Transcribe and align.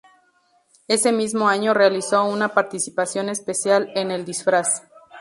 Ese 0.87 1.11
mismo 1.11 1.47
año 1.47 1.75
realizó 1.75 2.25
una 2.25 2.47
participación 2.55 3.29
especial 3.29 3.91
en 3.93 4.09
"El 4.09 4.25
disfraz". 4.25 4.81